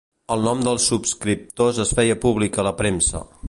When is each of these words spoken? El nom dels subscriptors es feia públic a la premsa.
El 0.35 0.39
nom 0.47 0.63
dels 0.67 0.87
subscriptors 0.93 1.83
es 1.87 1.93
feia 2.01 2.19
públic 2.27 2.57
a 2.57 2.67
la 2.71 2.77
premsa. 2.83 3.23